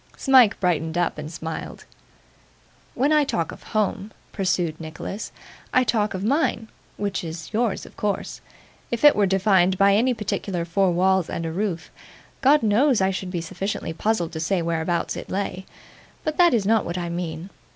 [0.17, 1.85] Smike brightened up and smiled.
[2.95, 5.31] 'When I talk of home,' pursued Nicholas,
[5.75, 8.41] 'I talk of mine which is yours of course.
[8.89, 11.91] If it were defined by any particular four walls and a roof,
[12.41, 15.67] God knows I should be sufficiently puzzled to say whereabouts it lay;
[16.23, 17.51] but that is not what I mean.